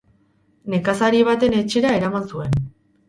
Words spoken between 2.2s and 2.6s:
zuen.